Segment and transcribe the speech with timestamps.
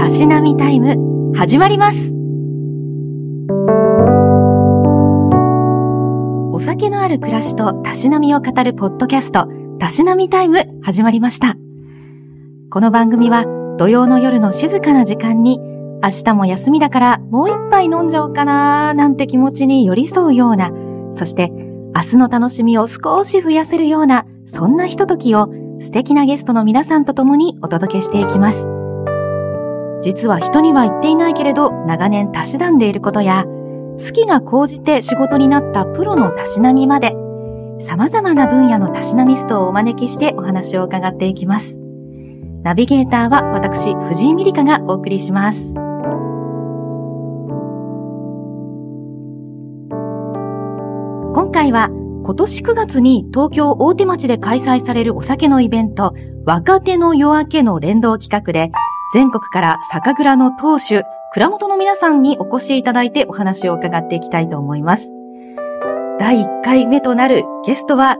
[0.00, 0.96] たしなみタイム、
[1.36, 2.14] 始まります。
[6.54, 9.46] お酒のある暮らしとたしなみを語るポッドキャスト、
[9.78, 11.54] たしなみタイム、始まりました。
[12.70, 13.44] この番組は、
[13.76, 15.60] 土曜の夜の静かな時間に、
[16.02, 20.70] 明日も休みだからもう一杯飲んじゃおうかなーなんて気持ちに寄り添うような、
[21.12, 21.50] そして
[21.94, 28.79] 明日の楽しみを少し増やせるような、そんなひとときを素敵なゲストの皆さんと共にお届けしていきます。
[30.02, 33.44] 実は人には言っていないけれど長年たしなんでいることや、
[33.98, 37.14] 好きが高じて仕事になったプロのたしなみまで、
[37.80, 41.78] 様々な分野のたしなみストをお招きしてお話を伺っていきます。
[42.62, 45.74] ナビゲーターは私、藤井美里香がお送りします。
[51.32, 51.88] 今回は
[52.24, 56.14] 今年9月に東京大手町で開催されるお酒のイベント、
[56.44, 58.70] 若手の夜明けの連動企画で、
[59.12, 65.10] 全国から酒蔵の当主、蔵元の皆さんにお越しいただいてお話を伺っていきたいと思います。
[66.20, 68.16] 第1回目となるゲストは、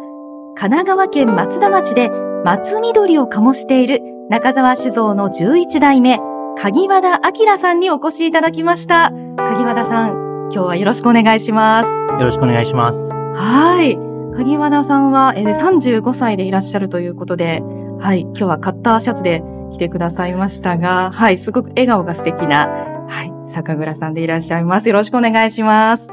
[0.56, 2.10] 神奈川県松田町で
[2.44, 6.18] 松緑を醸している中沢酒造の11代目、
[6.58, 9.12] 鍵和田明さんにお越しいただきました。
[9.36, 11.88] 鍵和田さん、今日はよろしくお願いします。
[11.88, 13.12] よろしくお願いします。
[13.12, 13.96] はい。
[14.34, 17.62] 鍵和田さんは、えー、35歳でいらっしゃるということで、
[18.00, 18.22] はい。
[18.22, 21.36] 今日はカッターシャツで来てくださいましたが、はい。
[21.38, 22.68] すごく笑顔が素敵な、
[23.08, 23.52] はい。
[23.52, 24.88] 酒蔵さんでいらっしゃいます。
[24.88, 26.08] よろしくお願いします。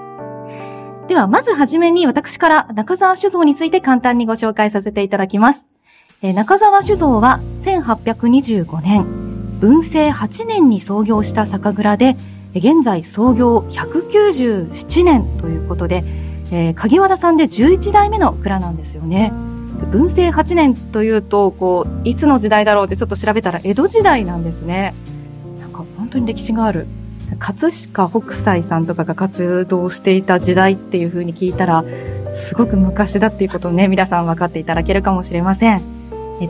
[1.07, 5.69] では、まずはじめに私から中沢酒造について簡単にご紹介させていただきます。
[6.21, 9.05] え、中沢酒造は1825年、
[9.61, 12.17] 文政8年に創業した酒蔵で、
[12.53, 16.03] 現在創業197年ということで、
[16.51, 19.31] えー、鍵和田さんで11代目の蔵なんですよね。
[19.91, 24.93] 文政8年というと、こう、いつの時代だろうってちょっと調べたら江戸時代なんですね。
[25.59, 26.87] なんか本当に歴史がある。
[27.39, 31.83] 葛飾北斎さんとかが活動していた時代っていう風に聞いたら、
[32.33, 35.81] すごく昔だっていうことをね、皆さん分かっていただけるかもしれません。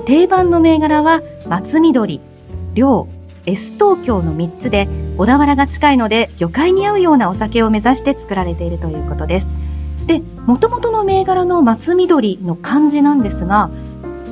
[0.05, 2.21] 定番の銘柄は、松緑、
[2.75, 3.07] 良、
[3.45, 4.87] S 東京の3つで、
[5.17, 9.49] 小田原が近いので魚介に合うようなお酒を目指して作られているということです。
[10.07, 13.69] で、元々の銘柄の松緑の漢字なんですが、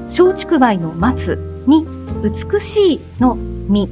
[0.05, 1.85] 松竹梅の松に
[2.23, 3.35] 美しいの
[3.67, 3.89] 実、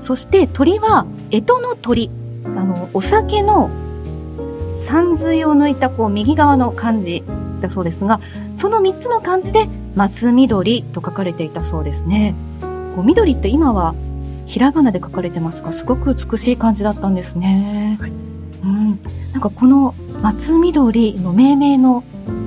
[0.00, 2.10] そして鳥は干支の鳥、
[2.44, 3.70] あの、お酒の
[4.78, 7.22] 三髄を抜いたこう右側の漢字
[7.60, 8.20] だそうですが、
[8.54, 12.34] その3つの漢字で松緑と書かれていたそうですね。
[12.94, 13.94] こう緑って今は
[14.46, 17.98] ひらがなで書かれてますが、すごく美しい感じだったんですね。
[18.00, 18.12] はい、
[18.62, 19.00] うん。
[19.32, 22.04] なんかこの松緑の命名の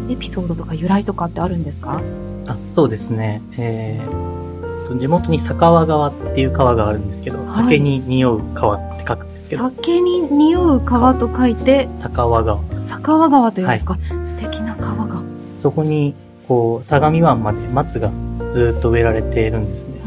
[0.09, 2.01] エピソードとか由来とかってあるんですか？
[2.47, 3.41] あ、そうですね。
[3.57, 9.63] えー、地元に酒川川っていう川があるんですけど、はい、酒に匂う川って書くんですけど。
[9.63, 12.61] 酒に匂う川と書いて、酒川川。
[12.77, 15.21] 酒川川というんですか、はい、素敵な川が。
[15.53, 16.13] そこに、
[16.47, 18.11] こう、相模湾まで松が
[18.49, 20.01] ずっと植えられているんですね。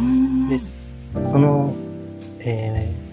[0.50, 0.76] です。
[1.20, 1.72] その
[2.46, 3.03] えー、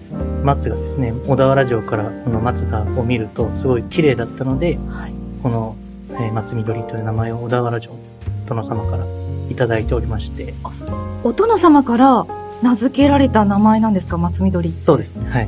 [0.44, 5.13] 松がですね、小田原城からこの松田を見るとすごい綺麗だったので、はい、
[5.44, 5.75] この、
[6.11, 7.94] えー、松緑という名前を小田原城
[8.47, 9.05] 殿様から
[9.49, 10.53] いただいておりまして。
[11.23, 12.25] お殿様から
[12.63, 15.47] 名付けられた名前なんですか、松緑そうですね、はい。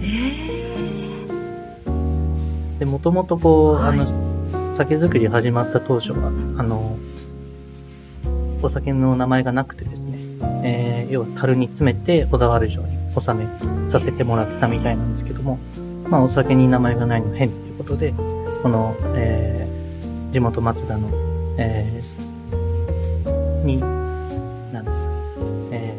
[2.80, 6.98] で、もともとこう、はい、あの、酒造り始まった当初は、あの、
[8.62, 10.18] お酒の名前がなくてですね、
[10.64, 15.60] えー、要は樽に詰めて小田原城に納めさせてもらってたみたいなんですけども、
[16.10, 18.14] まあお酒に名前がないの変ということで、
[18.62, 21.10] この、えー、地元松田の、
[21.58, 23.80] えー、に、
[24.74, 25.16] なんですか、
[25.72, 25.96] え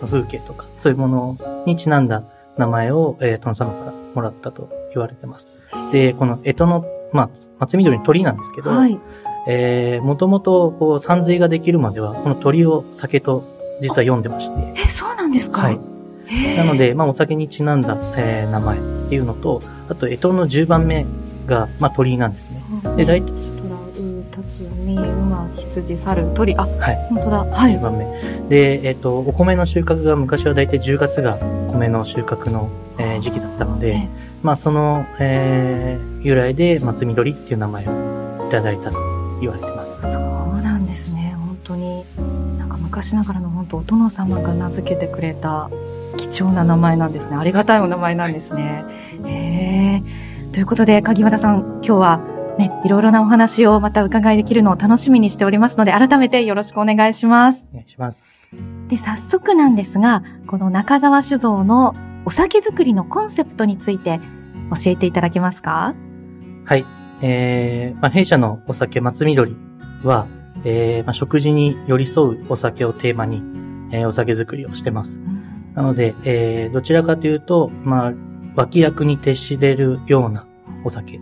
[0.00, 2.22] ー、風景とか、そういうものにちなんだ
[2.56, 5.48] 名前を、えー、殿様からもらったと言われてます。
[5.92, 8.98] で、この干支の、まあ、松緑の鳥なんですけど、はい、
[9.46, 13.44] えー、もともと、こう、山水ができるまでは、この鳥を酒と
[13.80, 14.82] 実は読んでまして。
[14.82, 15.62] え、そうなんですか？
[15.62, 15.80] はい。
[16.56, 21.06] なので、まあ、お酒にちなんだ、えー、名前っていうのと、あと、干支の10番目
[21.46, 22.62] が、まあ、鳥居なんですね。
[22.96, 23.32] で、大体、
[24.50, 27.06] 立み、馬、羊、猿、鳥、あ、はい。
[27.08, 27.44] 本当だ。
[27.44, 27.76] はい。
[27.76, 28.04] 10番目。
[28.48, 31.38] で、えっ、ー、と、お米の収穫が昔は大体10月が
[31.70, 34.08] 米の収穫の、えー、時期だったので、
[34.42, 38.98] まあ、その、えー、由来で松緑っていう名前をいただいたと
[39.40, 40.00] 言われてます。
[40.10, 41.34] そうなんですね。
[41.38, 42.04] 本当に。
[42.58, 45.70] なんか昔ながらの本当お殿様が名付けてくれた
[46.20, 47.36] 貴重な名前なんですね。
[47.36, 48.84] ありがたいお名前なんですね。
[49.24, 50.50] へえ。
[50.52, 52.20] ということで、鍵和田さん、今日は
[52.58, 57.68] ね、いろいろなお話をまた伺いできるのを楽しみにしておりますので、改めてよろしくお願いします。
[57.72, 58.50] お願いします。
[58.88, 61.94] で、早速なんですが、この中沢酒造の
[62.26, 64.20] お酒作りのコンセプトについて
[64.84, 65.94] 教えていただけますか？
[66.66, 66.84] はい。
[67.22, 69.56] えー、まあ、弊社のお酒松緑
[70.04, 70.26] は、
[70.64, 73.42] えー、まあ、食事に寄り添うお酒をテーマに、
[73.90, 75.20] えー、お酒作りをしてます。
[75.74, 78.12] なので、えー、どちらかというと、まあ、
[78.56, 80.44] 脇役に徹しれるような
[80.84, 81.20] お酒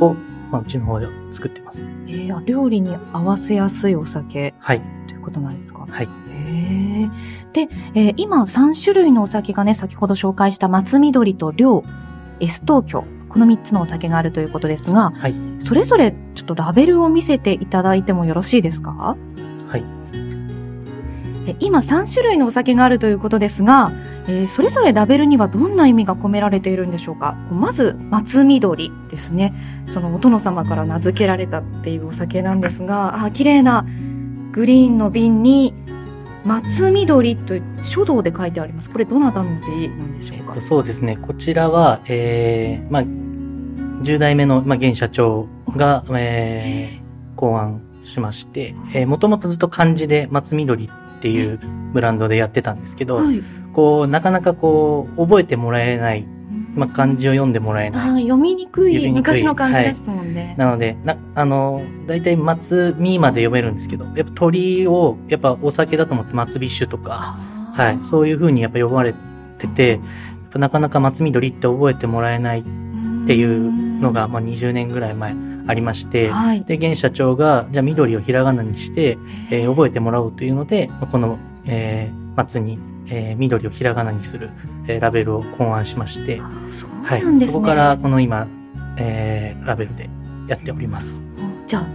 [0.00, 0.14] を、
[0.50, 1.90] まあ、うちの方では作ってます。
[2.06, 4.82] えー、料理に合わせやすいお酒はい。
[5.06, 5.86] ということなんですか？
[5.88, 6.08] はい。
[6.30, 7.10] へー
[7.52, 11.84] で、えー今3種類のお酒がね、先ほど紹介した松緑と両
[12.40, 15.34] S 東京、この3つのお酒があるということですが、はい。
[15.60, 19.16] それぞれちょっとラベルを見せていただいてもよろしいですか？
[21.60, 23.92] 今3種類のお酒があるということですが、
[24.26, 27.34] えーそれぞれラベルにはどんな意味が込められているんでしょうか？
[27.50, 29.54] まず、松緑ですね。
[29.90, 33.86] そのお殿様から名付けられたっていうお酒なんですが、あ、綺麗な
[34.52, 35.72] グリーンの瓶に、
[36.44, 38.90] 松緑と書道で書いてあります。
[38.90, 40.44] これどなたの字なんでしょうか？
[40.48, 41.16] えっと、そうですね。
[41.16, 51.58] こちらは、えー、まあ、10代目の、まあ、現社長が、えー、考案しまして、えー、もともとずっと漢字で松緑っていう
[51.92, 53.42] ブランドでやってたんですけど、はい。
[53.72, 56.26] こう、なかなかこう、覚えてもらえない、
[56.74, 58.22] まあ、漢字を読んでもらえあない。
[58.22, 60.54] ー読みにくい昔の漢字ですもんね。
[60.56, 67.36] なので、な、あの、大体松見まで読めるんですけど、やっぱ鳥を、やっぱお酒だと思って松ビッシュとか、
[67.72, 69.12] はい、そういう風にやっぱ呼ばれ
[69.58, 70.00] てて、やっ
[70.52, 72.62] ぱなかなか松緑って覚えてもらえないっ
[73.26, 75.34] ていうのが、まあ、20年ぐらい前
[75.68, 76.64] ありまして、はい。
[76.64, 79.18] で、現社長が、じゃあ緑をひらがなにして、
[79.50, 82.78] えー覚えてもらおうというので、まあこの、えー松に、
[83.08, 84.50] えー緑をひらがなにする、
[84.86, 87.40] えーラベルを考案しまして、あそうはい。
[87.46, 88.46] そこから、この今、
[88.96, 90.08] えーラベルで
[90.48, 91.22] やっております。
[91.66, 91.86] じゃあ、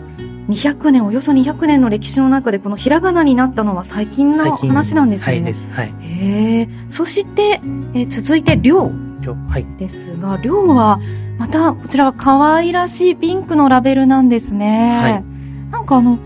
[0.49, 5.35] 200年、およそ200年の歴史の中でこのひらがなになったのは最近の話なんですね。
[5.37, 5.67] はい、です。
[5.71, 5.93] はい。
[6.01, 6.69] へえ。
[6.89, 7.61] そして、
[7.95, 8.91] えー続いて、量
[9.21, 9.65] 了はい。
[9.77, 10.99] ですが、量は、
[11.38, 14.97] また、こちらは可愛らしいピンクのラベルなんですね。
[15.01, 15.24] はい
[15.71, 16.19] なんかあの、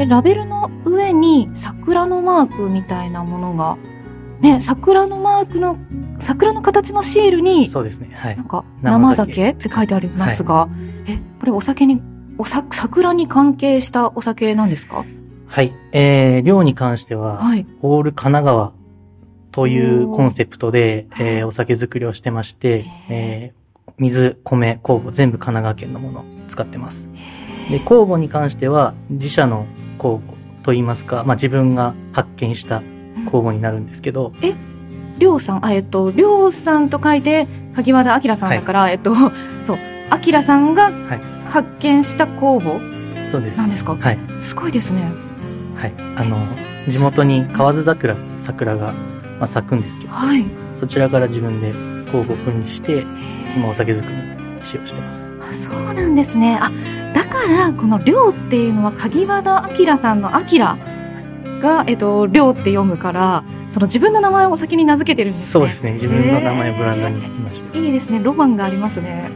[0.00, 3.76] えラベルの上に桜のマークみたいなものが、
[4.40, 5.76] ね、桜のマークの、
[6.18, 8.10] 桜の形のシールに、そうですね。
[8.14, 8.48] はいなん。
[8.48, 10.68] か、生生酒酒って書いてありますが、
[11.06, 12.02] え、これお酒に、
[12.38, 15.04] おさ、桜に関係したお酒なんですか？
[15.46, 15.72] はい。
[15.92, 17.66] えー、量に関しては、はい。
[17.82, 18.72] オール神奈川
[19.52, 23.65] というコンセプトで、えーお酒作りをしてまして、えー
[23.98, 27.08] 水、米、酵母、全部神奈川県のものを使ってます。
[27.70, 29.66] で、酵母に関しては、自社の
[29.98, 32.82] 酵母といいますか、まあ自分が発見した
[33.26, 34.32] 酵母になるんですけど、
[35.18, 39.14] りょうさん、あ、えっと、りょうさんと書いて、萩和田明さんだから、えっと、
[39.62, 39.78] そう、
[40.10, 42.80] 明さんがはい発見した酵母？
[43.30, 43.58] そうです。
[43.58, 43.96] なんですか？
[43.96, 44.18] はい。
[44.38, 45.02] すごいですね。
[45.76, 45.94] はい。
[46.16, 46.36] あの、
[46.86, 48.92] 地元に河津桜桜が、
[49.38, 50.44] まあ、咲くんですけど、はい。
[50.76, 51.72] そちらから自分で
[52.06, 53.04] 酵母を分離して、
[53.56, 54.22] 今お酒作りに
[54.62, 55.28] 使用してます。
[55.48, 56.58] あ、そうなんですね。
[56.60, 56.70] あ、
[57.14, 60.58] だから、このりょうっていうのは、萩和田明さんの明
[61.60, 65.52] が、えっと、りょうって読むから、その自分の名前をお酒に名付けてるんですね。
[65.52, 65.92] そうですね。
[65.92, 67.78] 自分の名前をブランドに今してます。
[67.78, 68.20] いいですね。
[68.22, 69.30] ロマンがありますね。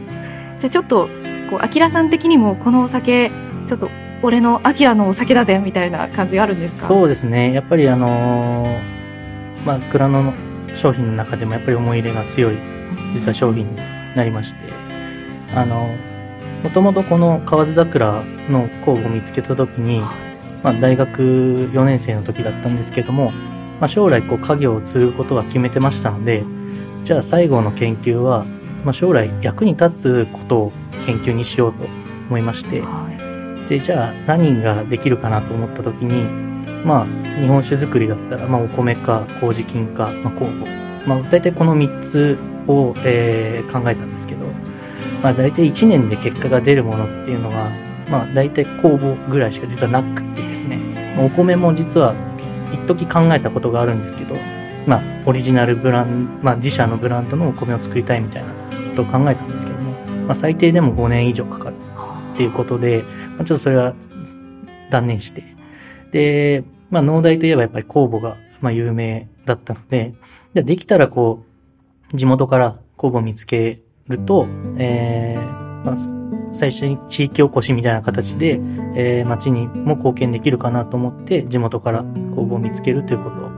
[0.59, 1.09] じゃあちょっと、
[1.49, 3.31] こう、アキラさん的にも、このお酒、
[3.65, 3.89] ちょっと、
[4.23, 6.87] 俺のアキラのお酒だぜ、みたいな感じがあるんですか？
[6.89, 7.53] そうですね。
[7.53, 10.31] やっぱりあのーまあ、蔵の
[10.73, 12.57] 商品の中でもやっぱり思い入れが強い、
[13.13, 13.75] 実は商品に
[14.15, 14.59] なりまして、
[15.55, 15.95] あの、
[16.63, 20.01] もともとこの河津桜の工具を見つけた時に、
[20.63, 21.21] まあ、大学
[21.73, 23.31] 4年生の時だったんですけども、
[23.79, 26.43] まあ、将来こう家業を継ぐことが決めてましたので、
[27.03, 28.45] じゃあ最後の研究は、
[28.85, 30.71] まあ、将来役に立つことを
[31.05, 31.87] 研究にしようと
[32.27, 33.09] 思いまして、は
[33.65, 33.69] い。
[33.69, 36.50] で、じゃあ何ができるかなと思った時に、
[36.85, 41.07] まあ、日本酒作りだったら、まあ、お米か、麹菌か、まあ、酵母。
[41.07, 44.45] まあ、大体この3つを、えー考えたんですけど、
[45.23, 47.71] まあ、大体1年で結果が出るものっていうのは、
[48.09, 50.77] まあ、大体酵母ぐらいしか実はなくてですね、
[51.15, 52.13] まあお米も実は、
[52.73, 54.35] 一時考えたことがあるんですけど、
[54.85, 58.49] まあ、オリジナルブランド、まあ、自社のブランドのお米を作りたいみたいな
[58.95, 59.91] ことを考えたんですけども、
[60.25, 61.75] まあ、最低でも5年以上かかる
[62.33, 63.03] っていうことで、
[63.37, 63.93] まあ、ちょっとそれは
[64.89, 65.43] 断念して。
[66.11, 70.13] で、まあ、農大といえばやっぱり酵母が、まあ、有名だったので、
[70.53, 71.45] でできたらこ
[72.13, 74.45] う、地元から酵母を見つけると、
[74.77, 75.97] えー、まあ、
[76.53, 78.59] 最初に地域おこしみたいな形で、
[78.95, 83.49] えー、町にも貢献できるかなと思って、地元から酵母を見つけるということを、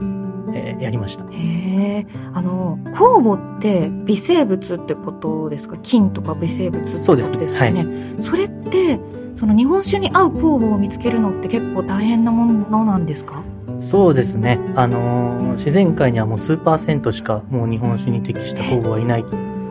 [0.54, 1.24] えーやりました。
[1.24, 2.06] へえ。
[2.32, 5.76] あの、酵母って微生物ってことですか？
[5.78, 7.86] 菌とか微生物ってことそうですねですよね。
[8.20, 9.00] それって、
[9.34, 13.42] その日本酒に合う酵母を見つけるのって結構大変なものなんですか？
[13.80, 14.60] そうですね。
[14.76, 19.28] あのー自然界にはもう数パーセントしかもう日本酒に適した酵母はいないと。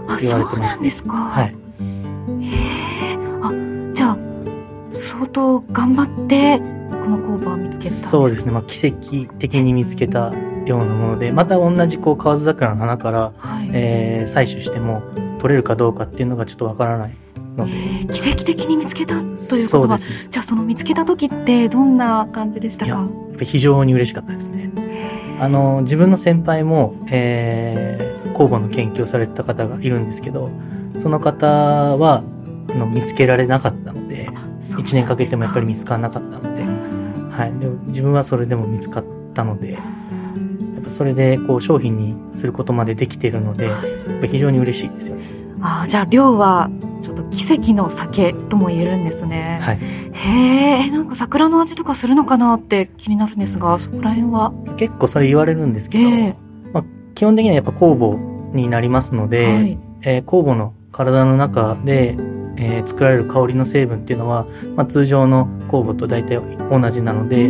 [0.08, 1.14] あ、言そうわれてましてなんですか。
[1.14, 1.46] はい。
[1.46, 3.18] へえ。
[3.42, 3.52] あ、
[3.94, 4.18] じゃあ、
[4.94, 6.60] 相当頑張って、
[7.04, 8.52] この工場を見つけたそうですね。
[8.52, 10.34] まあ奇跡的に見つけた
[10.66, 13.70] ようなもので、また同じこう河津桜の花から、はい。
[13.74, 15.02] えー採取しても
[15.40, 17.16] 取れるかどうかっていうのがちょっとわからない
[18.12, 20.04] 奇跡的に見つけたということは、ね。
[20.30, 24.72] じゃあその見つけた時ってどんな感じでしたいや、か非常に嬉しかったですね。
[25.40, 30.50] あの、自分の先輩も、えー、酵母の研究をされてた方がいるんですけど、
[31.00, 32.24] その方は、
[32.70, 34.30] あの、見つけられなかったので、
[34.62, 36.64] 1年かけてもやっぱり見つからなかったので、
[37.32, 37.60] はい。
[37.60, 43.76] でも自分はそれでも見つかったので、やっぱそれで、こう、商品にすることまでできているので、やっ
[44.22, 45.43] ぱ非常に嬉しいですよね。
[45.66, 46.70] ああ、じゃあ量は
[47.02, 49.60] ちょっと奇跡の酒とも言えるんですね。
[49.62, 49.80] はい。
[50.12, 54.52] へえ、なんか桜の味とかするのかなって気になるんですが、そこら辺は？
[54.78, 56.36] 結構それ言われるんですけど、ええ
[56.74, 56.84] まあ、
[57.16, 59.78] 基本的にはやっぱ酵母になりますので、はい。
[60.04, 62.18] えー酵母の体の中で、
[62.58, 66.40] えー作られる香りの成分っていうのは、まあ、通常の酵母と大体
[66.70, 67.50] 同じなので、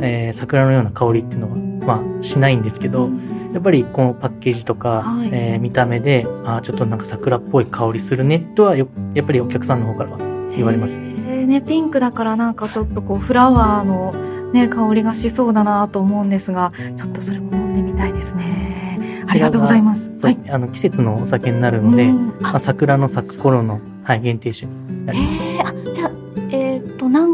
[0.00, 1.56] えー桜のような香りっていうのは、
[1.98, 3.10] まあ、しないんですけど、
[3.54, 10.18] やっぱりこのパッケージとか、はいえー見た目で、あーちょっとなんか桜っぽい香りするねとはよ、やっぱりお客さんの方からは
[10.54, 11.00] 言われます。
[11.00, 11.04] へ
[11.42, 14.12] えね、ピンクだからなんかちょっとこうフラワーの
[14.52, 19.24] ね、香りがしそうだなと思うんですが、ちょっとそれも飲んでみたいですね。
[19.26, 20.12] ありがとうございます。
[20.16, 25.42] そうですね、あの、季節のお酒になるので、うんまあ、桜の咲く頃の、はい、限定種になります。
[25.42, 25.73] えー、あ、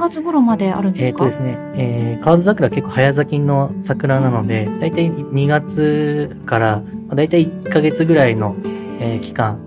[0.01, 8.57] 月頃まであるんでえっ、すかとですね、えー、河津桜は結構早咲きの桜なので、だいたい2月から、まあだいたい1ヶ月ぐらいの、
[9.01, 9.59] えー期間、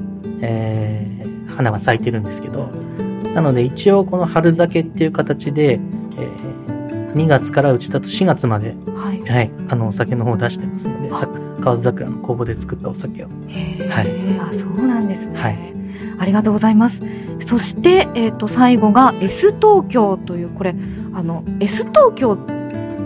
[0.42, 1.24] えー
[1.54, 2.70] 花が咲いてるんですけど、
[3.36, 6.54] なので一応この春酒っていう形で、えー
[7.14, 9.22] 2月からうちだと4月まで、はい。
[9.30, 11.10] はい、あの、お酒の方を出してますので、
[11.62, 13.28] 河津桜の工房で作ったお酒を。
[13.28, 14.08] はい
[14.40, 15.40] あ、そうなんですね。
[15.40, 15.83] はい
[16.18, 17.04] ありがとうございます。
[17.40, 20.76] そして、えっ、と、最後が S 東京という、これ、
[21.14, 22.38] あの、S 東京、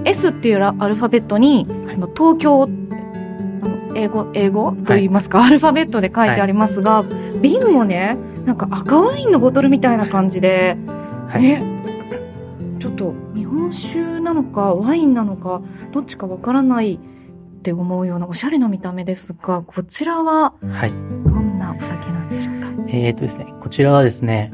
[0.06, 4.72] S っていうアルファベットに、はいあの東京、あの英語、英語？
[4.72, 7.04] と言いますか、アルファベットで書いてありますが、
[7.42, 10.78] 瓶もね、なんか赤ワインのボトルみたいな感じで、
[11.28, 11.42] はい。
[11.42, 11.64] ね、
[12.80, 15.62] ちょっと日本酒なのかワインなのか
[15.92, 17.00] どっちかわからないっ
[17.64, 20.92] て思うようなおしゃれな見た目ですが、こちらははい。
[20.92, 20.96] ど
[21.40, 22.17] んなお酒なんでしょうか？
[22.90, 24.52] えーとですね、こちらはですね、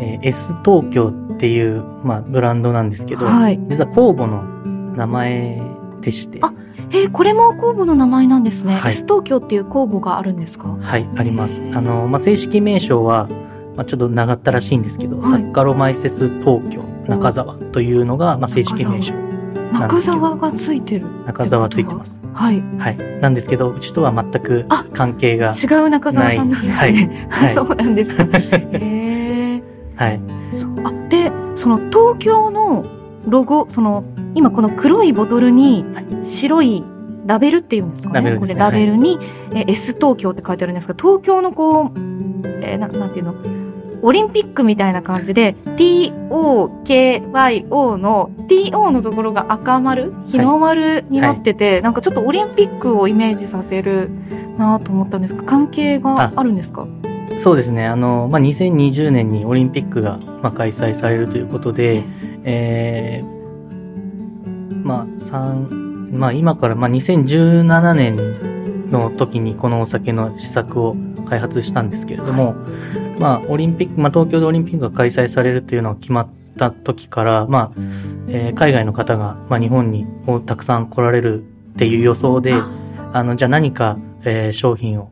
[0.00, 3.58] えー S 東京っていう、まあ、ブランドなんですけど、はい。
[3.68, 4.42] 実は酵母の
[4.94, 5.60] 名前
[6.00, 6.52] でして、あ
[6.90, 8.74] えーこれも酵母の名前なんですね。
[8.74, 10.76] はい S 東京っていう酵母があるんですか？
[10.80, 11.62] はい、あります。
[11.74, 13.28] あの、まあ、正式名称は、
[13.76, 19.14] まあ、ちょっと長ったらしいんですけど、はいサッカロマイセス東京中沢というのが、まあ、正式名称。
[19.72, 21.06] 中沢がついてる。
[21.26, 22.20] 中沢ついてます。
[22.32, 22.62] はい。
[22.78, 22.96] はい。
[23.20, 26.72] なんですけど、うちとは全くあ関係が、違う中沢さんなんですね。
[26.72, 26.94] はい
[27.28, 28.24] はい そうなんですか。
[28.38, 29.62] へえ。
[29.96, 30.20] はい。
[30.84, 32.84] あ、で、その東京の
[33.26, 35.84] ロゴ、その、今この黒いボトルに
[36.22, 36.84] 白い
[37.26, 38.14] ラベルっていうんですかね。
[38.16, 39.18] ラベルですねこれラベルに、
[39.54, 41.98] え S 東京って書いてあるんですが、東京のこう、
[42.62, 43.57] えーななんていうの？
[44.02, 54.10] オリンピックみたいな感じで、TOKYO の TO のところが赤丸、日の丸になってて、なんかちょっとオリンピックをイメージさせる
[54.56, 56.86] なと思ったんですが、関係があるんですか？
[57.38, 57.86] そうですね。
[57.86, 62.02] あの、まあ、2020年にオリンピックが、まあ、開催されるということで、
[62.44, 70.96] えー、まあ、三まあ、今から、まあ、2017年の時にこのお酒の試作を
[71.28, 72.54] 開発したんですけれども、
[73.18, 77.72] まあ、オリンピック、まあ、東京でオリンピックが開催されるというのが決まった時から、まあ、
[78.28, 81.42] えー海外の方が、まあ、日本におたくさん来られる
[81.74, 82.54] っていう予想で、
[83.12, 83.24] あ。
[83.24, 85.10] の、じゃあ何か、えー商品を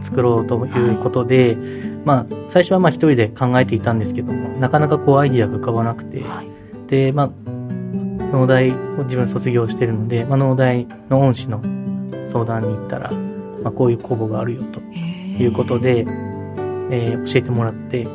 [0.00, 1.56] 作ろうということで、
[2.04, 6.46] まあ、最初はまあ一人で考えていたんですけども、なかなかこうアイディアが浮かばなくて、はい。
[6.88, 7.30] で、まあ、
[8.32, 11.62] 農大を自分卒業してるので、まあ、農大の恩師の
[12.26, 13.10] 相談に行ったら、
[13.62, 16.06] まあ、こういう公募があるよということで、
[16.92, 18.06] えー教えてもらって、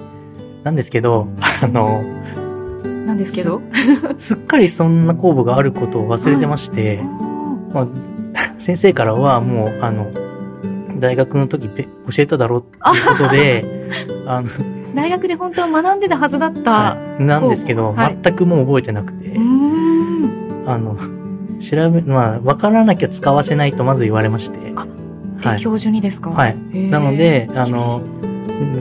[0.64, 1.28] なんですけど、
[1.64, 2.04] あの、
[3.06, 3.62] なんですけど？
[4.18, 7.88] すっかりそんな公募があることを忘れてまして、おーまあ、
[8.60, 10.08] 先生からはもう、あの、
[11.00, 13.90] 大学の時べ教えただろうっていうことで、
[14.26, 14.48] あの、
[14.96, 16.72] 大学で本当は学んでたはずだった。
[16.72, 19.36] はいなんですけど、はい全くもう覚えてなくて。
[20.68, 20.96] あの、
[21.60, 24.58] 調べ、まあ、わからなきゃ使わせないとまず言われまして、
[25.42, 25.60] はい。
[25.60, 26.30] 教授にですか？
[26.32, 26.58] はい。
[26.92, 27.80] なので、あの、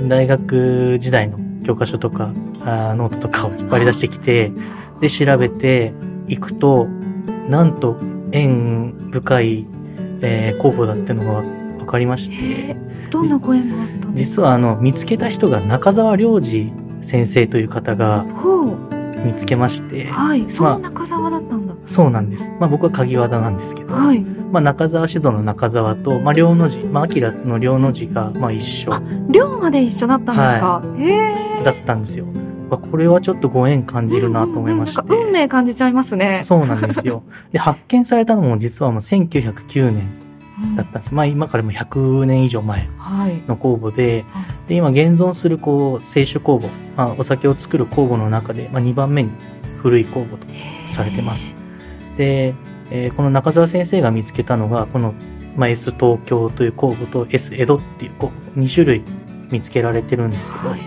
[0.08, 4.52] 大学時代の教科書とか、あーノートとかを引っ張り出してきて、
[5.00, 5.92] で、調べて
[6.28, 6.86] いくと、
[7.48, 7.98] なんと
[8.32, 9.66] 縁深い、
[10.22, 18.26] えー、工房だってのが分かりましへて、ーどんなご縁があった実はあの、見つけた人が中澤良二先生という方が。
[19.24, 20.44] 見つけまして、はい。
[20.48, 21.74] その中沢だったんだ。
[21.86, 22.52] そうなんです。
[22.60, 24.24] まあ僕は鍵和田なんですけど、はい。
[24.56, 31.62] まあ中澤酒造の中澤と、まあ両の字、まあ明の両の字が、まあ一緒あ量まで一緒だったんですか、へえ。
[31.62, 32.24] だったんですよ。
[32.70, 35.02] まあこれはちょっとご縁感じるなと思いまして。
[35.02, 36.40] うんうんうんなんか運命感じちゃいますね。
[36.42, 37.22] そうなんですよ。
[37.52, 40.08] で、発見されたのも実はもう1909年
[40.62, 41.12] うんだったんです。
[41.14, 43.42] まあ今からもう100年以上前はい。
[43.46, 44.24] の酵母で、
[44.68, 49.30] で、今現存するこう、清酒酵母、まあお酒を作る酵母の中で、まあ2番目に
[49.82, 50.46] 古い酵母と
[50.92, 51.50] されてます。
[52.16, 52.54] で、
[52.90, 55.14] えーこの中澤先生が見つけたのが、この、
[55.56, 59.02] まあ、S 東京という酵母と S 江戸っていう酵母、2種類
[59.50, 60.80] 見つけられてるんですけど、はい。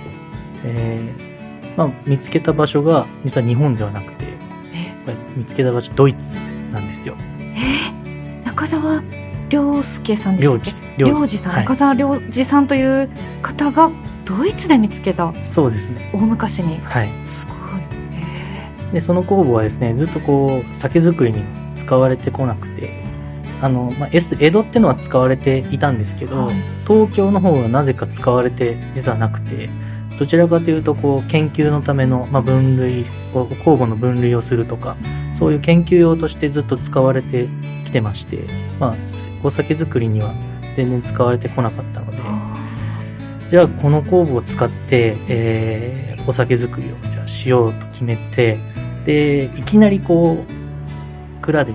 [0.65, 4.25] えーまあ、見つけた場所が実は日本ではなくて、
[5.07, 6.33] え、見つけた場所ドイツ
[6.73, 7.15] なんですよ。
[7.39, 9.01] え、中澤
[9.49, 10.59] 良介さんでしたっ
[10.97, 11.03] け？
[11.03, 13.09] 良二さん、はい中澤良二さんという
[13.41, 13.89] 方が
[14.25, 16.09] ドイツで見つけたそうですね。
[16.13, 16.77] 大昔に。
[16.83, 17.09] はい。
[17.23, 17.57] すごい。
[18.91, 21.41] えで、その酵母はですね、ずっとこう、酒造りに
[21.79, 22.89] 使われてこなくて、
[23.61, 26.55] あの、まあ、S、江戸ってのは使われていたんですけど、はい。
[26.87, 29.69] 東京の方はなぜか使われて実はなくて、
[30.17, 34.97] どちらかというと、こう、研究のための、まあ、分類、こう酵母の分類をするとか、
[35.33, 37.47] そういう研究用としてずっと使われて
[37.85, 38.39] きてまして、
[38.79, 38.95] まあ、
[39.43, 40.33] お酒作りには
[40.75, 42.17] 全然使われてこなかったので、
[43.49, 48.57] じゃあこの酵母を使って、えー、お酒作りをじゃあしようと決めて、
[49.05, 50.58] で、いきなりこう、
[51.49, 51.73] 蔵で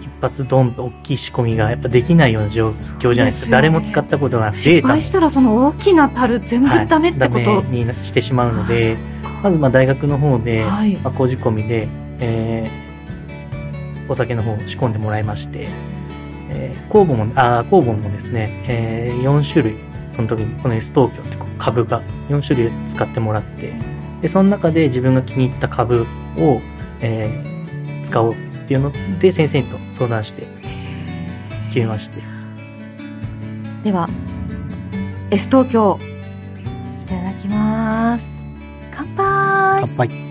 [0.00, 3.46] 一発ドンと大きい仕込みがやっぱできないような状況じゃないですか。
[3.48, 4.52] ね誰も使ったことが。
[4.52, 7.62] 失敗したらその大きな樽全部ダメってこと？
[7.62, 8.96] ダメにしてしまうので、
[9.42, 10.96] まずまあ大学の方で、はい。
[10.96, 11.88] まあ、工事込みで、
[12.20, 15.66] えー、お酒の方を仕込んでもらいまして、
[16.50, 19.76] えー、酵母も、あー酵母もですね、えー、4種類、
[20.12, 23.72] その時にこの S 東京って株が4種類使ってもらって、
[24.22, 26.06] で、その中で自分が気に入った株
[26.38, 26.60] を、
[27.00, 28.34] えー、使おう
[28.70, 30.46] っていうので先生と相談して
[31.70, 32.22] 決めまして。
[33.82, 34.08] では、
[35.32, 35.98] S 東京、
[37.02, 38.36] いただきます。
[38.92, 40.29] 乾杯乾杯。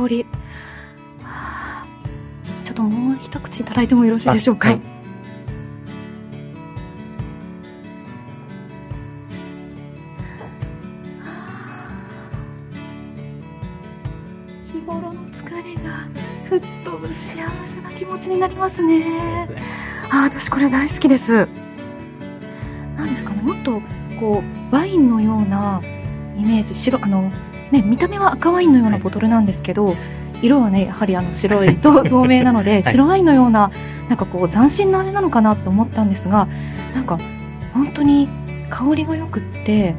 [0.00, 0.26] 香り。
[1.22, 1.86] はあ
[2.64, 4.68] ちょっともう一口いただいてもよろしいでしょうか？
[4.68, 4.80] あはい
[14.64, 16.08] 日頃の疲れが
[16.46, 17.36] 吹っ飛ぶ幸
[17.66, 19.48] せな気持ちになりますね。
[20.10, 21.46] あ、私これ大好きです。
[22.96, 23.80] なんですかね、もっと
[24.18, 25.80] こうワインのような
[26.36, 27.30] イメージ、白あの
[27.70, 29.94] ね見た目は赤ワインのようなボトルなんですけど、
[30.42, 33.70] 色はねやはりあの白いと 透明なので、白ワインのような
[34.08, 36.48] なんかこう斬新な味なのかなと思ったんですが、
[36.94, 37.18] なんか
[37.72, 38.28] 本当に
[38.68, 39.94] 香りが良くって、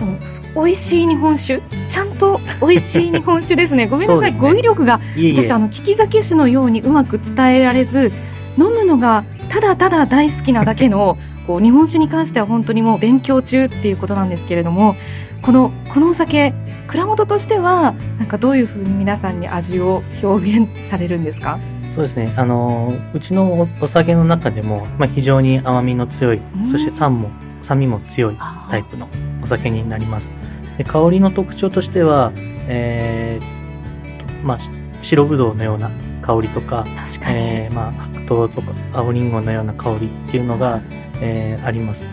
[0.00, 3.86] うん美味しい日本酒、ちゃんと美味しい日本酒ですね。
[3.88, 4.38] ごめんなさい、ね。
[4.38, 5.00] 語彙力が
[5.34, 8.12] 私あの利き酒酒のようにうまく伝えられず
[8.58, 14.94] 飲むのがただただ大好きなだけのこう日本酒に関しては本当にもう勉強中っていうことなんですけれども
[15.42, 16.54] このこのお酒
[16.86, 21.58] 蔵元としてはなんかどういうふうに皆さんに味を表現されるんですか？
[21.90, 22.32] そうですね。
[22.36, 27.28] あのー、うちのおお酒の中でも、まあ、非常に甘みの強いうん、そして酸も、
[27.62, 28.38] 酸味も強い
[28.70, 29.08] タイプの
[29.42, 30.32] お酒になります。
[30.78, 32.32] で香りの特徴としては、
[32.68, 34.70] えーとまあ、し
[35.02, 35.90] 白ぶどうのような
[36.22, 40.80] 香りとか、確かに、えーまあ、白桃とか青りんごのような香りっていうのが、
[41.20, 42.08] えーあります。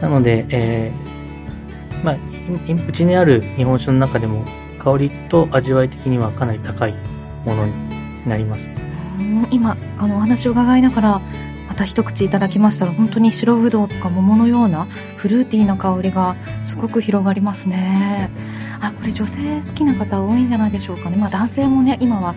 [0.00, 2.16] なので、えーまあ、
[2.54, 4.44] うちにある日本酒の中でも
[4.78, 6.94] 香りと味わい的にはかなり高い
[7.44, 7.72] ものに
[8.26, 8.68] なります。
[9.18, 11.20] うん今あのお話を伺いながら
[11.68, 18.30] また一口いただきましたら本当に白ぶどうとか桃のようなフルーティーな香りがすごく広がりますね。
[18.80, 21.16] あこれ女性好きな方多いんじゃないでしょうかね。
[21.16, 22.34] まあ男性もね今は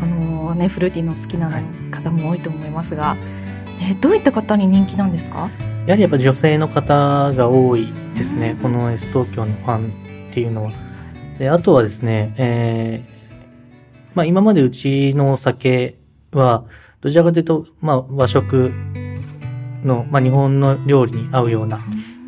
[0.00, 3.16] あのねフルーティーの好きなはい方も多いと思いますが、
[3.82, 5.50] えどういった方に人気なんですか？
[5.86, 8.58] やはりやっぱ女性の方が多いですね。
[8.60, 9.86] この S 東京のファン
[10.30, 10.72] っていうのは。
[11.38, 15.96] で、あとはですね、えー、まあ今までうちのお酒
[16.32, 16.64] は、
[17.00, 18.72] どちらかというと、まあ和食
[19.84, 21.80] の、まあ日本の料理に合うような、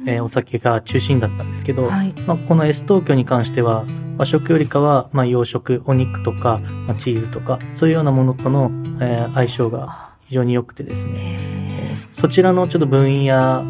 [0.07, 2.13] えーお酒が中心だったんですけど、はい。
[2.25, 3.85] まあ、この S 東京に関しては、
[4.17, 13.63] 和食よりかは、まあ、洋食、お肉とか、まあ、チーズとか、そういうようなものとの、えー相性が非常に良くてですね、へそちらのちょっと分野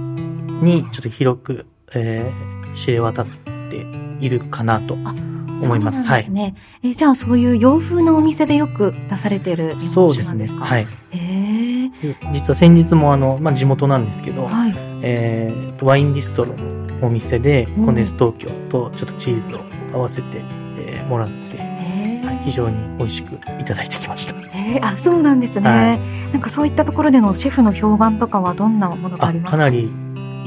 [0.62, 3.26] にちょっと広く、えー知れ渡っ
[3.68, 3.84] て
[4.20, 4.94] いるかなと。
[4.96, 5.30] ー
[5.64, 6.54] 思いますそうなんですね。
[6.84, 10.46] えじゃあそういう洋風なお店でよく出されてる日本そうですね。
[10.46, 10.74] 酒なんですか？
[10.74, 10.82] はい。
[10.82, 11.88] へえ。
[11.88, 14.74] で実は先日もあの、まあ、地元なんですけど、はい。
[15.02, 19.60] えーとワインディストロのお店で、うんコネス東京とちょっとチーズを
[19.92, 20.40] 合わせて、
[20.78, 24.40] えーもらって、へはい非常に美味しくいただいてきました。
[24.40, 24.44] え。
[24.44, 24.80] へえ。
[24.80, 25.68] あ、そうなんですね。
[25.68, 26.00] はい
[26.32, 29.56] なんかそういったところでのシェフの評判とかはどんなものがあありますか？
[29.58, 29.90] かなり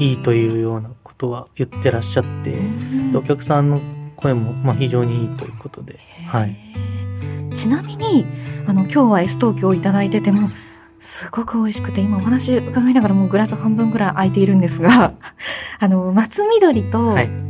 [0.00, 2.58] いいというようなことは言ってらっしゃって、
[3.16, 3.80] お客さんの
[4.16, 6.56] 声も、まあ、非常にいいということで、はい。
[7.54, 8.26] ちなみに、
[8.66, 10.50] あの、今日は S 東京をいただいてても、
[11.00, 15.12] すごく美味しくて、今お話伺いながらもうグラス半分ぐらい空いているんですが、
[15.78, 17.24] あの、松緑と、はい。
[17.24, 17.44] えー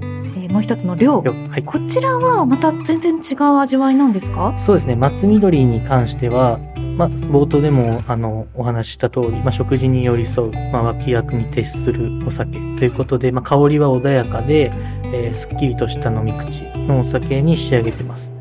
[0.53, 1.21] もう一つの量。
[1.25, 1.65] よはい。
[1.65, 4.55] こちらはまた全然違う味わいなんですか？
[4.57, 4.95] そうですね。
[4.95, 6.61] 松緑に関しては、
[6.97, 14.73] まあ、冒頭でも、あの、お話した通り、まあ、食事に寄り添う、まあ、脇役に徹するお酒ということで、まあ、香りは穏やかで、
[15.13, 18.33] えーすっきりとした飲み口のお酒に仕上げてます。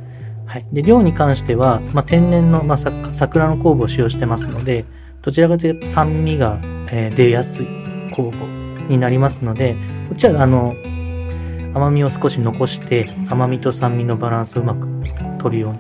[0.46, 0.66] はい。
[0.72, 4.86] で、量に関しては、まあ、天然の、まあ、桜の酵母を使用してますので、
[5.22, 6.60] どちらかというと酸味が、
[6.92, 7.66] えー出やすい
[8.12, 8.46] 酵母
[8.88, 9.76] になりますので、
[10.10, 10.76] こっちは、あの、
[11.74, 14.88] 甘みを少し残して、甘みと酸味のバランスをうまく
[15.40, 15.80] 取るような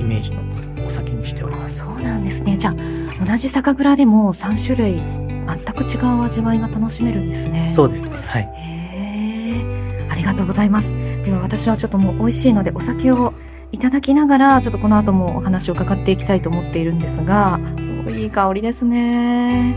[0.00, 0.49] イメージの
[0.90, 1.78] お酒にしております。
[1.78, 2.56] そうなんですね。
[2.56, 5.02] じゃあ、同じ酒蔵でも3種類、
[5.46, 7.70] 全く違う味わいが楽しめるんですね。
[7.72, 8.16] そうですね。
[8.16, 8.42] はい。
[8.54, 10.92] へえ、ありがとうございます。
[11.24, 13.32] では私はちょっともう美味しいのでお酒を
[13.72, 19.76] いただきながら、ちょっとこの後もお話を伺っていきたいと思っているんですが、すごいいい香りですね。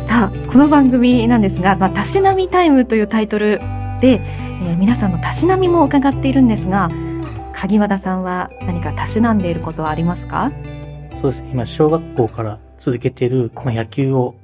[0.00, 3.60] さあ、この番組なんですが、まあ、たしなみタイムというタイトル
[4.00, 4.22] で、
[4.62, 6.90] えー皆さんのたしなみも伺っているんですが、
[7.52, 10.50] 鍵和田さんは何かたしなんでいることはありますか？
[11.16, 11.50] そうですね。
[11.52, 14.34] 今、小学校から続けてる、まあ、野球を、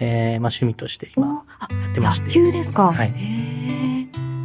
[0.00, 2.24] えー、まあ、趣味として今、やってまして。
[2.26, 3.14] 野球ですか、はい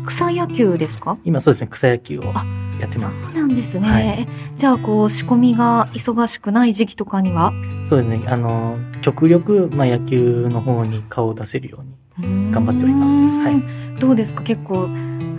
[0.05, 1.17] 草野球ですか？
[1.23, 1.67] 今、そうですね。
[1.71, 2.45] 草野球をあ
[2.79, 3.35] やってますそう。
[3.35, 3.87] なんですね。
[3.89, 7.53] はいえじゃあ、こう、仕込みが忙しくない時期とかには？
[7.85, 8.21] そうですね。
[8.27, 12.51] あの、極力、まあ、野球の方に顔を出せるように。
[12.51, 14.43] 頑張っておりますはいどうですか？
[14.43, 14.87] 結構、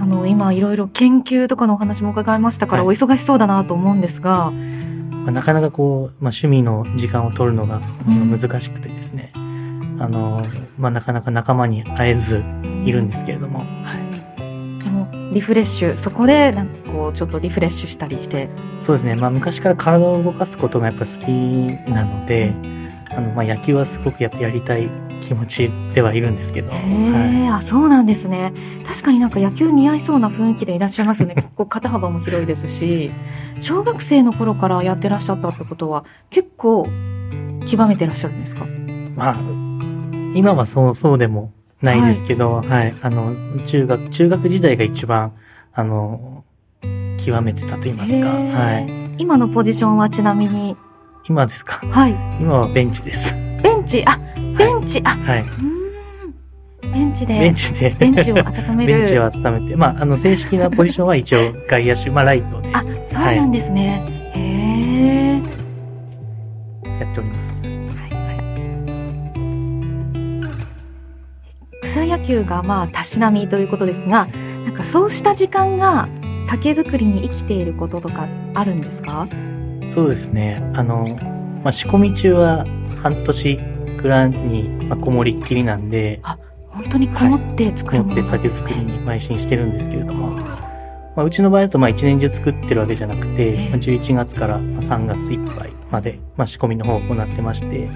[0.01, 9.33] あの、今いろいろ研究とかのお話も伺いましたから、はいお忙しそうだなと思うんですが、まあ、なかなかこう、まあ、趣味の時間を取るのがうん難しくてですね。
[9.99, 10.47] あの、
[10.79, 12.43] まあ、なかなか仲間に会えず
[12.85, 13.61] いるんですけれども。
[13.61, 14.83] はい。
[14.83, 18.49] でも、リフレッシュ、そこで、なんかこう、ちょっとリフレッシュしたりして、
[18.81, 19.15] そうですね。
[19.15, 21.29] まあ、昔から体を動かすことがやっぱ好き
[21.91, 22.53] なので、
[23.11, 24.91] あの、まあ、野球はすごくやっぱやりたい
[25.27, 26.71] 気持ちではいるんですけど。
[26.71, 28.53] へはいえ、あ、そうなんですね。
[28.87, 31.35] 確かになんか野球似合いそうな雰囲気でいらっしゃいますよね。
[31.37, 33.11] 結構肩幅も広いですし、
[33.61, 36.89] 小学生の頃からやってらっしゃったってことは、結構、
[37.67, 38.67] 極めてらっしゃるんですか？
[39.17, 39.37] まあ、
[40.35, 43.35] 今はそう、そうでもないですけど、はい、あの、
[43.65, 45.33] 中学、中学時代が一番、
[45.73, 46.45] あの、
[47.25, 49.15] 極めてたと言いますか、はい。
[49.17, 50.77] 今のポジションはちなみに、
[51.27, 51.87] 今ですか？
[51.91, 52.11] はい。
[52.41, 53.35] 今はベンチです。
[53.63, 54.19] ベンチ、あ、
[54.59, 55.43] ベンチ、あ、はい。
[55.43, 56.93] うーん。
[56.93, 58.95] ベンチで、ベンチで、ベンチを温める。
[58.99, 61.39] ベンチを温めて、まあ、あの、正式なポジションは一応
[61.69, 64.31] 外野手、まあ、ライトであ、そうなんですね。
[64.35, 65.41] へ
[66.91, 67.01] え。
[67.01, 67.63] やっております。
[71.83, 74.27] 草野球がまあ、たしなみということですが、
[74.65, 76.09] なんかそうした時間が
[76.47, 79.29] 酒造りに生きていることとかあるんですか？
[79.91, 80.63] そうですね。
[80.75, 81.17] あの、
[81.63, 82.67] まあ、仕込み中は
[83.03, 83.61] 半年
[84.05, 86.21] くらいに、まあ、こもりっきりなんで、
[86.69, 88.71] 本当にこもって作るものこもって酒なんですね。
[88.71, 97.87] 造りに邁進してるんですけれども、まあ、うちの場合だとまあ一年中作ってるわけじゃなくて、まあ、11月からまあ3月いっぱいまで、まあ、仕込みの方を行ってまして、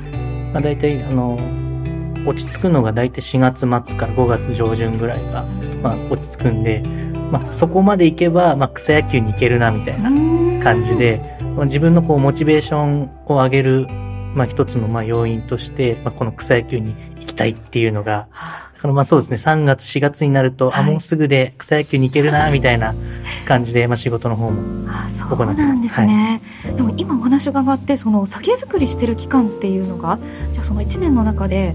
[0.55, 1.38] まあ、大体、あの、
[2.27, 5.44] 落ち着くのが大体4月末から5月上旬ぐらいが、
[5.83, 6.83] まあ、落ち着くんで、
[7.31, 10.09] まあ、そこまで行けば、まあ、草野球に行けるな、みたいな
[10.64, 13.87] 感じで、まあ自分のこう、モチベーションを上げる、
[14.35, 20.85] まあ、一つのまあ要因として、まあ、この草野球に行きたいっていうのが、はだからまあそうですね、3月、4月になると、はい。
[20.85, 22.95] あ、もうすぐで草野球に行けるな、みたいな
[23.45, 24.88] 感じで、まあ仕事の方も。
[24.88, 26.41] ああそうなんですね、
[26.77, 30.19] でも今お話伺ってその酒造りしてる期間っていうのが
[30.53, 31.75] じゃあその1年の中で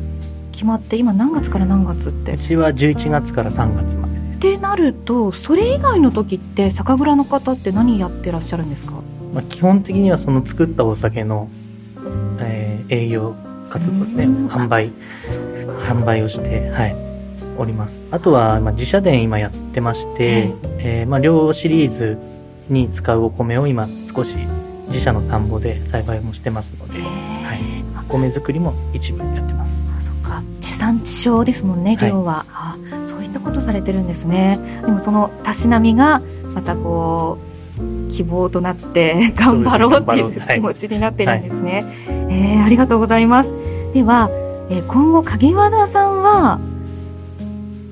[0.52, 2.32] 決まって今何月から何月って？
[2.32, 4.40] っうちは11月から3月までです。
[4.40, 8.94] てなるとそれ以外の時って酒蔵の方って何やってらっしゃるんですか？
[9.34, 11.50] まあ基本的にはその作ったお酒の、
[12.90, 13.36] えー営業
[13.70, 14.26] 活動ですね。
[14.26, 14.48] うん。
[14.48, 14.92] 販売、
[15.88, 16.96] 販売をして、はい。
[17.58, 18.00] おります。
[18.12, 22.18] あとは、まあ、自社店今やってまして、えーまあ、両シリーズ
[22.70, 24.38] に使うお米を今少し
[24.88, 27.08] 自社の田んぼで栽培もしてますので、は
[27.56, 27.60] い、
[28.10, 29.84] お米作りも一部やってます。
[29.96, 30.42] あそっか。
[30.62, 32.10] 地産地消ですもんねはい。
[32.10, 34.60] 量は、あそういったことされてるんですね。
[34.84, 36.22] でもそのたしなみが
[36.56, 37.54] またこう
[38.12, 41.86] 希望となって頑張ろうっていう気持ちになってるんですね、
[42.34, 43.54] えーありがとうございます。
[43.94, 44.30] では、
[44.70, 46.60] えー今後鍵和田さんは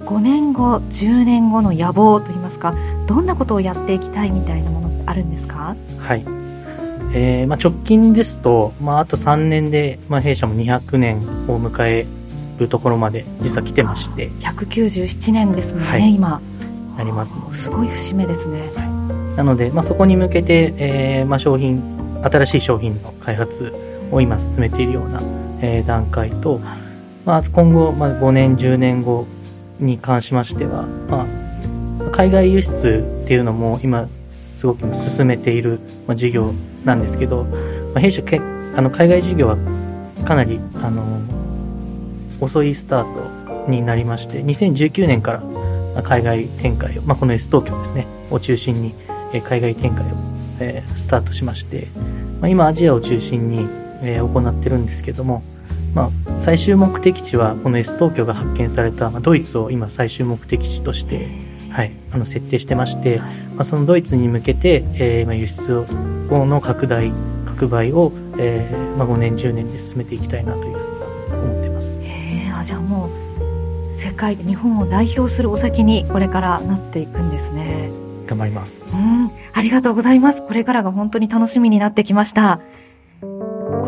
[0.06, 2.74] 5年後10年後の野望といいますか
[3.08, 5.76] どんなことをやっていきたいみたいなものってあるんですか？
[6.00, 6.26] はい。
[7.14, 11.18] えーまあ、直近ですと、まあ、あと3年で、まあ、弊社も200年
[11.50, 12.08] を迎え
[12.58, 16.14] るところまで実は来てまして、197年ですもんね、はい。
[16.14, 16.42] 今。
[16.98, 17.36] なります。
[17.54, 18.62] すごい節目ですね。
[19.36, 21.82] なので、まあ、そこに向けて、えーまあ、商品、
[22.24, 23.74] 新しい商品の開発
[24.12, 25.22] を今進めているような、
[25.62, 26.60] え段階と、
[27.26, 29.28] まあ、今後、ま、5年、10年後
[29.80, 31.26] に関しましては、ま
[32.08, 34.08] あ、海外輸出っていうのも今、
[34.56, 35.80] すごく進めている、
[36.16, 38.40] 事業なんですけど、まあ、弊社け、
[38.76, 39.58] あの、海外事業は
[40.26, 41.04] かなり、あの、
[42.40, 45.34] 遅いスタートになりまして、2019年か
[45.96, 48.94] ら海外展開を、まあ、この S 東京ですね、を中心に、
[49.44, 50.08] 海外展開を、
[50.60, 51.88] えースタートしまして、
[52.40, 53.68] まあ、今アジアを中心に、
[54.02, 55.44] えー行ってるんですけども、
[55.94, 61.28] まあ、最終目的地はこの S 東京が発見された、まあ、ドイツを今最終目的地として、
[61.70, 63.20] はい、あの設定してまして、
[63.56, 65.86] まあ、そのドイツに向けて、えーまあ、輸出を
[66.46, 67.12] の拡大、
[67.46, 71.98] 拡倍を、えーまあ、5年、10年で進めていきたいなというふうに思ってます。
[72.58, 77.90] あじゃあもう世界で日本を代表するお酒にこれからなっていくんですね
[78.28, 78.86] 頑張ります。
[78.92, 82.62] うんありがとうございますこれからが本当に楽しみになってきました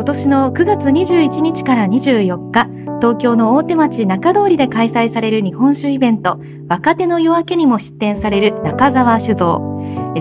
[0.04, 2.66] 今年の9月21日から24日
[3.00, 9.62] 東京の大手町中通りで開催される日本酒イベント若手の夜明けにも出展される中澤酒造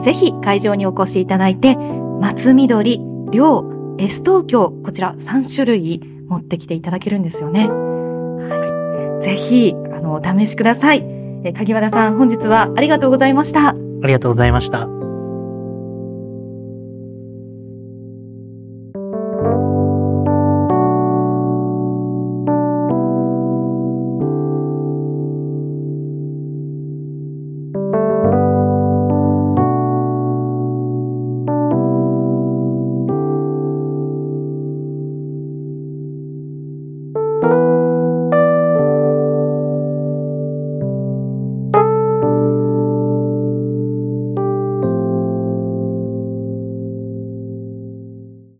[0.01, 3.01] ぜひ会場にお越しいただいて松緑、
[3.33, 9.25] 涼、S 東京こちら3種類持ってきていただけるんですよねはい。
[9.25, 11.05] ぜひ、あの、お試しください。
[11.42, 13.71] え、鍵和田さん、本日はありがとうございました。
[13.71, 13.75] あ
[14.07, 15.02] りがとうございました。